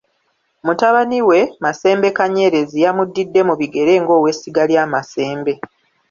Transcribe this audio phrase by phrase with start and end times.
[0.65, 5.53] Mutabani we, Masembe Kanyerezi y'amudidde mu bigere ng'owessiga lya Masembe.